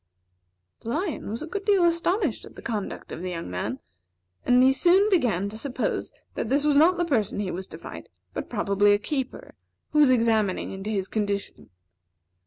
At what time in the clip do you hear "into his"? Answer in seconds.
10.71-11.07